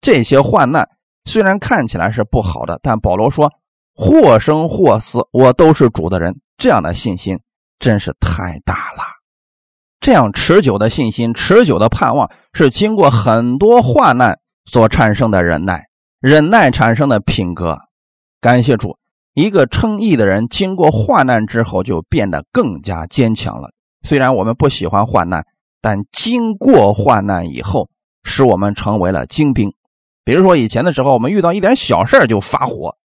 [0.00, 0.88] 这些患难
[1.24, 3.52] 虽然看起来是不好的，但保罗说。
[3.96, 6.40] 或生或死，我都是主的人。
[6.58, 7.38] 这样的信心
[7.78, 9.04] 真是太大了。
[10.00, 15.84] 这样持久的信心、持久的盼望，是经过很多患难所产生的忍耐，
[16.18, 17.78] 忍耐产生的品格。
[18.40, 18.98] 感谢主，
[19.34, 23.70] 一个称义的人，经过患难之后，就变得更加坚强了。
[24.02, 25.44] 虽然我们不喜欢患难，
[25.82, 27.88] 但经过患难以后，
[28.22, 29.72] 使我们成为了精兵。
[30.24, 32.96] 比如说，以前的时候，我们遇到一点小事就发火，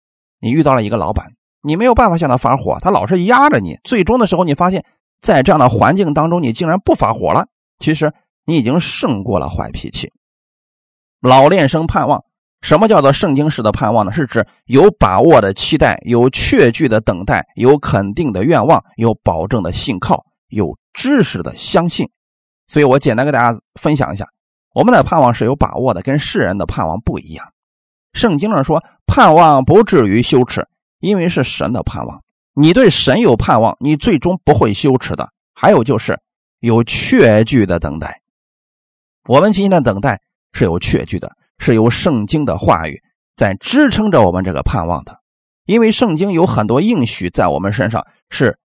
[0.41, 3.79] 你遇到了一个老板，你没有办法向他发火，他老是压着你。
[3.83, 4.85] 最终的时候，你发现，
[5.23, 7.47] 在这样的环境当中，你竟然不发火了。
[7.79, 8.13] 其实，
[8.45, 10.13] 你已经胜过了坏脾气。
[11.21, 12.23] 老练生盼望，
[12.61, 14.13] 什么叫做圣经式的盼望呢？
[14.13, 20.77] 是指有把握的期待，有确据的等待，有肯定的愿望，有保证的信靠，有。
[20.95, 22.11] 知识的相信，
[22.67, 24.27] 所以我简单跟大家分享一下，
[24.75, 27.53] 我们的盼望是有把握的，跟世人的盼望不一样。
[28.15, 30.67] 圣经上说，盼望不至于羞耻，
[30.99, 32.21] 因为是神的盼望。
[32.53, 35.31] 你对神有盼望，你最终不会羞耻的。
[35.55, 36.19] 还有就是
[36.59, 38.21] 有确据的等待，
[39.27, 40.21] 我们今天的等待
[40.53, 43.01] 是有确据的，是由圣经的话语
[43.37, 45.19] 在支撑着我们这个盼望的。
[45.65, 48.59] 因为圣经有很多应许在我们身上是。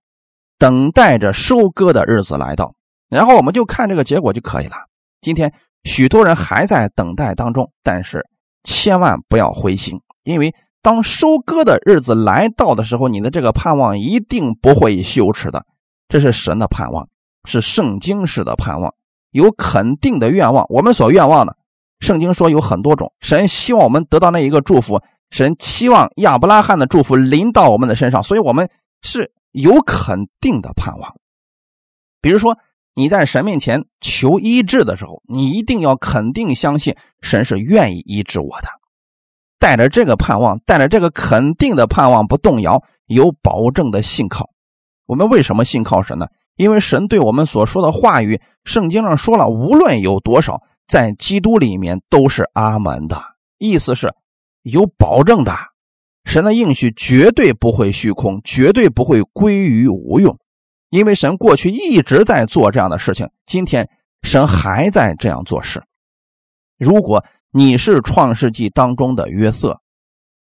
[0.60, 2.74] 等待着收割的日子来到，
[3.10, 4.76] 然后我们就看这个结果就可以了。
[5.20, 5.52] 今天
[5.84, 8.26] 许多人还在等待当中，但是
[8.64, 15.66] 千万不要灰心，因为当收割的日子来到的时候，你的这个盼望一定不会羞耻的。
[16.08, 17.10] 这是神的盼望，
[17.44, 18.94] 是圣经式的盼望，
[19.32, 20.66] 有肯定的愿望。
[20.70, 21.58] 我们所愿望的，
[22.04, 23.12] 圣经说有很多种。
[23.20, 28.70] 神希望我们得到那一个祝福，神期望亚伯拉罕的祝福临到我们的身上，所以我们
[29.02, 29.32] 是。
[29.54, 31.14] 有肯定的盼望，
[32.22, 32.58] 比如说
[32.96, 38.68] 你在神面前求医治的时候，你一定要肯定相信神是愿意医治我的，
[39.60, 44.50] 带着这个盼望，带着这个肯定的盼望不动摇，有保证的信靠。
[45.06, 46.26] 我们为什么信靠神呢？
[46.56, 53.22] 因为神对我们所说的话语，圣经上说了，无论有多少，在基督里面都是阿门的，
[53.58, 54.14] 意思是
[54.62, 55.54] 有保证的。
[56.26, 60.38] 神的应许绝对不会虚空，绝对不会归于无用，
[60.90, 63.90] 因为神过去一直在做这样的事情，今天
[64.22, 65.84] 神还在这样做事。
[66.78, 69.82] 如果你是创世纪当中的约瑟，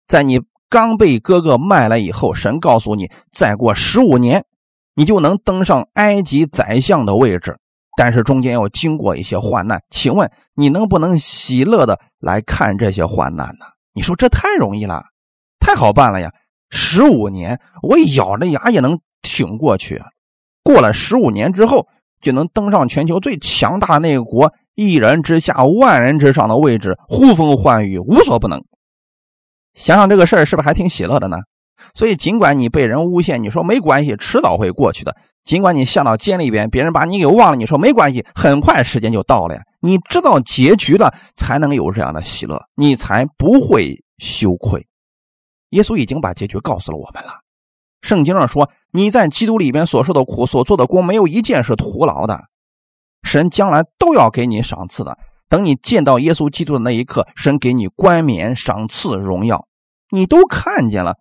[0.06, 4.44] 在你刚被哥哥卖了以后，神告诉你，再过十五年，
[4.94, 7.58] 你就能登上埃及宰相的位置，
[7.96, 9.80] 但是中间要经过一些患难。
[9.90, 13.66] 请问你能不能喜乐的来看这些患难呢？
[13.92, 15.04] 你说这太容易了。
[15.60, 16.30] 太好办了呀！
[16.68, 20.02] 十五年，我咬着牙也能挺过去。
[20.62, 21.86] 过了十五年之后，
[22.20, 28.62] 就能登上全球最强大的那个国，一人之下，万人之上的位置，呼风唤雨，无所不能。
[29.72, 31.38] 想想这个事儿，是不是还挺喜乐的呢？
[31.94, 35.12] 所以，尽管你被人诬陷，你说没关系，迟早会过去的；
[35.44, 39.62] 尽管你下到监里边，别人把你给忘了，你说没关系，很快时间就到了呀。
[39.80, 44.86] 你知道结局了，才能有这样的喜乐，你才不会羞愧。
[45.70, 47.40] 耶稣已经把结局告诉了我们了。
[48.00, 52.44] 圣经上说：“你在基督里边所受的苦、所做的功，没有一件是徒劳的。
[53.22, 55.18] 神将来都要给你赏赐的。
[55.48, 59.66] 等你见到耶稣基督的那一刻，神给你冠冕、赏赐、荣耀，
[60.10, 61.16] 你都看见了，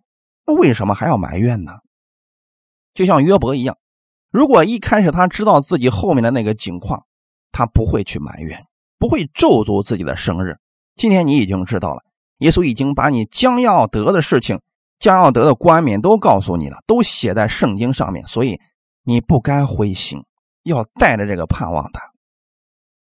[0.45, 1.73] 那为什么还要埋怨呢？
[2.93, 3.77] 就像约伯一样，
[4.33, 7.05] 如果一开始他知道自己后面的那个境况，
[7.51, 8.65] 他不会去埋怨，
[8.97, 10.57] 不会咒诅自己的生日。
[10.95, 12.01] 今天你已经知道了。”
[12.39, 14.59] 耶稣已经把你将要得的事情、
[14.97, 18.59] 将要得的冠冕都告诉你了，都写在圣经上面，所以
[19.03, 20.25] 你不该灰心，
[20.63, 21.99] 要带着这个盼望的。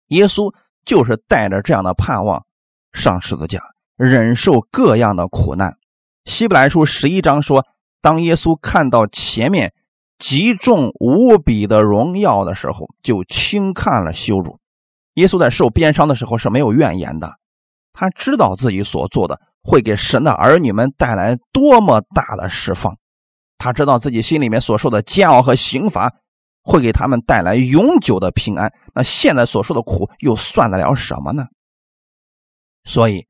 [0.07, 0.51] 耶稣
[0.83, 2.43] 就是带着这样的盼望
[2.91, 3.61] 上十字架，
[3.95, 5.77] 忍受各样的苦难。
[6.25, 7.67] 希伯来书十一章说，
[8.01, 9.73] 当耶稣看到前面
[10.19, 14.59] 极重无比的荣耀的时候，就轻看了羞辱。
[15.15, 17.39] 耶稣在受鞭伤的时候是没有怨言的。
[17.93, 22.95] 他知道自己所做的会给神的儿女们带来多么大的释放，
[23.57, 26.13] 他知道自己心里面所受的煎熬和刑罚
[26.63, 28.71] 会给他们带来永久的平安。
[28.93, 31.45] 那现在所受的苦又算得了什么呢？
[32.85, 33.27] 所以，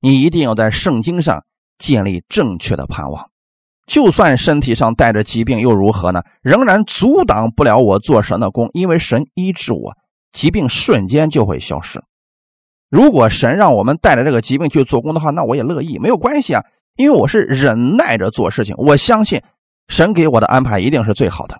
[0.00, 1.44] 你一定要在圣经上
[1.78, 3.31] 建立正确的盼望。
[3.86, 6.22] 就算身体上带着疾病又如何呢？
[6.40, 9.96] 仍然阻挡不了我做神的功，因为神医治我，
[10.32, 12.02] 疾病瞬间就会消失。
[12.90, 16.62] 如果神让我们带着这个疾病去做工的话，那我也乐意，没有关系啊，
[16.96, 18.74] 因为我是忍耐着做事情。
[18.78, 19.40] 我相信
[19.88, 21.58] 神给我的安排一定是最好的。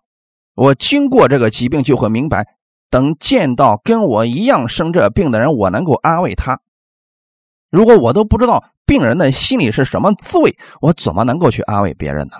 [0.54, 2.46] 我经过这个疾病就会明白，
[2.90, 6.60] 等见到跟我一样生这病的人，我能够安慰他。
[7.72, 12.34] 如果我都不知道病人的心里是什么滋味，我怎么能够去安慰别人呢？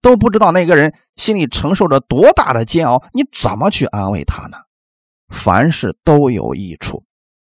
[0.00, 4.58] 都不知道那个人心里承受着多大的煎熬，你怎么去安慰他呢？
[5.28, 7.02] 凡事都有益处，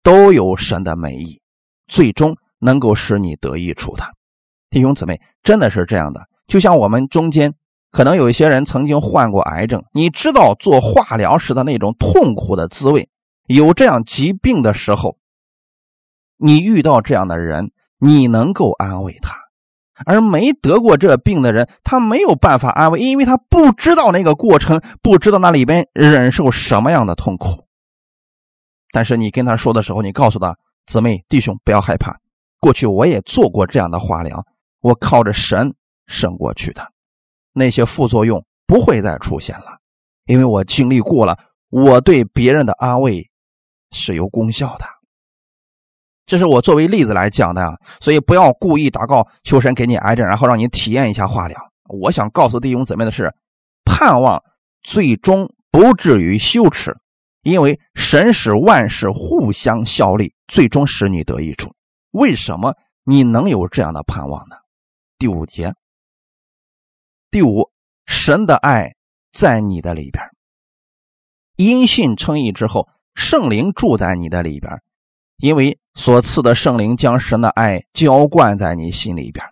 [0.01, 1.41] 都有神的美意，
[1.87, 4.05] 最终能够使你得益处的。
[4.69, 6.29] 弟兄姊妹，真的是这样的。
[6.47, 7.53] 就像我们中间
[7.91, 13.09] 可能有一些人曾经患过癌症，你知道做化疗时的那种痛苦的滋味。
[13.47, 15.17] 有这样疾病的时候，
[16.37, 19.33] 你遇到这样的人，你能够安慰他；
[20.05, 27.65] 而没得过这病的人，他没有办法安慰，因为他不知道那个过程，不知道那里边忍受什么样的痛苦。
[28.91, 32.17] 但是你跟他说的时候，你告诉他：“姊妹弟兄，不要害怕，
[32.59, 34.45] 过去我也做过这样的化疗，
[34.81, 35.73] 我靠着神
[36.05, 36.91] 胜过去的，
[37.53, 39.79] 那些副作用不会再出现了，
[40.25, 41.37] 因为我经历过了，
[41.69, 43.29] 我对别人的安慰。”
[43.91, 44.85] 是有功效的，
[46.27, 51.57] 这是我作为例子来讲的啊，所以不要故意祷告求神给你癌症，然后让你体验一下化疗。
[51.87, 53.33] 我想告诉弟兄姊妹的是，
[53.85, 54.43] 盼望
[54.83, 56.97] 最终不至于羞耻，
[57.43, 61.73] 因为神使万事互相效力，最终使你得益处。
[62.11, 62.75] 为什么
[63.05, 64.57] 你能有这样的盼望呢？
[65.17, 65.73] 第五节，
[67.31, 67.71] 第五，
[68.05, 68.95] 神的爱
[69.31, 70.25] 在你的里边，
[71.55, 72.89] 因信称义之后。
[73.19, 74.79] 圣灵住在你的里边，
[75.37, 79.45] 因为所赐的圣灵将神的爱浇灌在你心里边。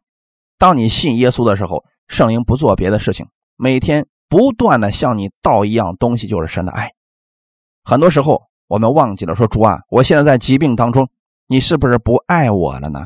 [0.58, 6.92] 当你信耶稣的时候，圣灵不做别的事情，每天不断的向你倒一样东西，就是神的爱。
[7.84, 11.10] 很多时候我们忘记了说主啊，我现在在疾病当中，
[11.48, 13.06] 你是不是不爱我了呢？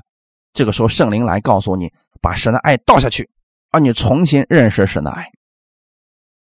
[0.53, 3.29] 这个时候圣灵来告诉你，把神的爱倒下去，
[3.71, 5.29] 让你重新认识神的爱。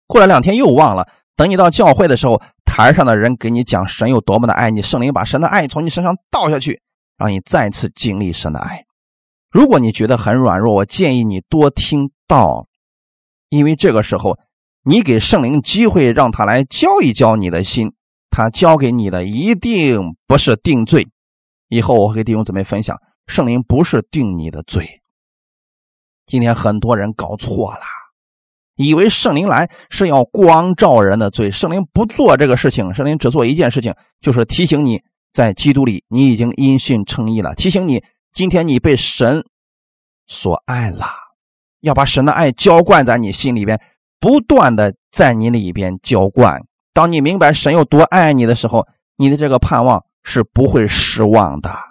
[0.07, 1.09] 过了两天又忘了，
[1.41, 2.43] 等你到教会的时候。
[2.73, 6.81] 台上的人给你讲神有多么的爱你，圣灵把神的爱从你身上倒下去，
[7.19, 8.85] 让你再次经历神的爱。
[9.51, 12.69] 如果你觉得很软弱，我建议你多听道，
[13.49, 14.39] 因为这个时候
[14.85, 17.93] 你给圣灵机会，让他来教一教你的心，
[18.31, 21.09] 他教给你的一定不是定罪。
[21.69, 25.03] 以后我会给弟兄姊妹分享，圣灵不是定你的罪。
[26.25, 28.00] 今天很多人搞错了。
[28.89, 35.03] 以为圣灵来是要光照人的罪，圣灵不做这个事情，圣灵只做一件事情，就是提醒你
[35.33, 38.03] 在基督里你已经因信称义了，提醒你
[38.33, 39.45] 今天你被神
[40.27, 41.07] 所爱了，
[41.81, 43.81] 要把神的爱浇灌在你心里边，
[44.19, 46.63] 不断的在你里边浇灌。
[46.93, 51.90] 当你明白神有多爱你的时候，你的这个盼望是不会失望的。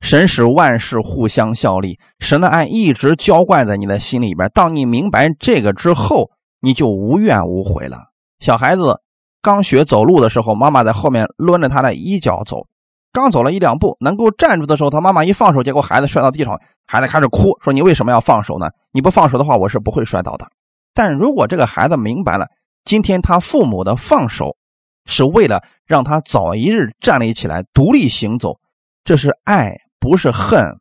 [0.00, 4.50] 神使万事互相效力，神的爱一直浇灌在你的心里边。
[4.52, 6.30] 当你明白这个之后，
[6.60, 8.08] 你就无怨无悔了。
[8.40, 9.00] 小孩子
[9.42, 12.66] 刚学走路的时候，妈妈在后面抡着他的衣角走，
[13.12, 18.70] 刚走了一两步，能够站住的时候，他妈妈一放手，结果孩子摔到地上，孩子开始哭，说：“你为什么要放手呢？
[18.92, 20.50] 你不放手的话，我是不会摔倒的。”
[20.94, 22.48] 但如果这个孩子明白了，
[22.84, 24.56] 今天他父母的放手
[25.04, 28.58] 是为了让他早一日站立起来，独立行走，
[29.04, 29.76] 这是爱。
[30.00, 30.80] 不是恨，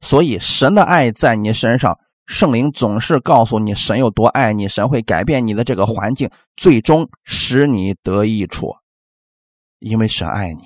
[0.00, 8.72] 所以神的爱在你身上，圣灵总是告诉你神有多爱你，神会改变你的这个环境，最终使你得益处。
[9.80, 10.62] 因为神爱你，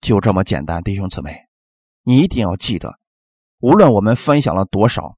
[0.00, 1.34] 就这么简单，弟兄姊妹，
[2.04, 2.96] 你一定要记得，
[3.58, 5.16] 无论我们分享了多少，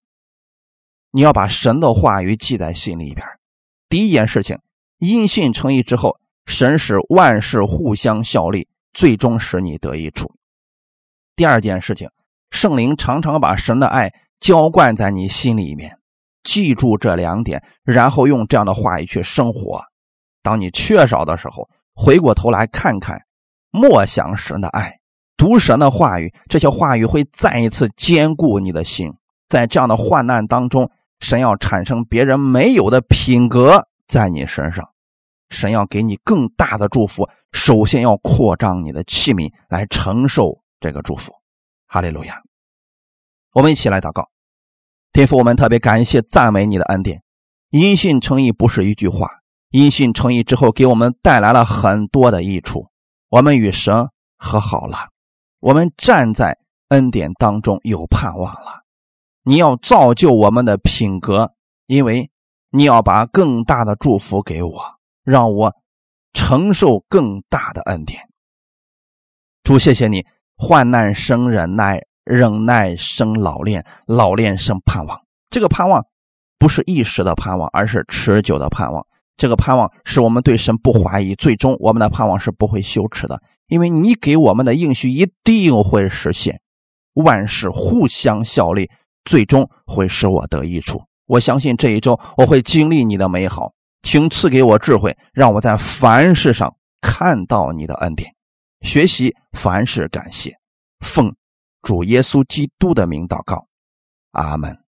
[1.11, 3.27] 你要把神的话语记在心里边。
[3.91, 4.59] 第一件事情，
[4.99, 10.35] 因信称义之后，神使万事互相效力，最终使你得益处。
[11.37, 12.09] 第二件事情，
[12.51, 15.99] 圣灵常常把神的爱浇灌在你心里面，
[16.45, 19.82] 记住这两点，然后用这样的话语去生活。
[20.45, 23.20] 当你缺少的时候，回过头来看看，
[23.72, 24.97] 默想神的爱，
[25.37, 29.12] 读神的话语，这些话语会再一次坚固你的心。
[29.49, 34.89] 在这样的患难当中，神要产生别人没有的品格在你身上，
[35.51, 37.28] 神要给你更大的祝福。
[37.51, 40.61] 首先要扩张你的器皿来承受。
[40.85, 41.32] 这个祝福，
[41.87, 42.43] 哈利路亚！
[43.55, 44.28] 我们一起来祷告，
[45.14, 47.22] 天父，我们特别感谢赞美你的恩典。
[47.70, 49.30] 因信称义不是一句话，
[49.70, 52.91] 因信称义之后，给我们带来了很多的益处。
[53.30, 55.09] 我们与神和好了，
[55.61, 56.59] 我们站在
[56.89, 58.82] 恩典当中有盼望了。
[59.43, 61.55] 你要造就我们的品格，
[61.87, 62.30] 因为
[62.68, 65.74] 你要把更大的祝福给我，让我
[66.35, 68.28] 承受更大的恩典。
[69.62, 70.26] 主，谢谢你。
[70.57, 75.20] 患难生忍耐，忍耐生老练，老练生盼望。
[75.50, 76.05] 这个盼望
[76.59, 79.05] 不是一时的盼望，而是持久的盼望。
[79.36, 86.61] 这个盼望是我们对神不怀疑，最终我们的盼望是不会羞耻的，因为你给我们的应许一定会实现。
[87.14, 88.88] 万事互相效力，
[89.24, 91.02] 最终会使我得益处。
[91.26, 98.30] 我相信这一周我会经历你的美好，请赐给我智慧，让我在凡事上看到你的恩典，
[98.85, 100.55] 学习凡事感谢，
[101.01, 101.35] 奉
[101.80, 103.66] 主耶稣基督的名祷告，
[104.32, 104.84] 阿门。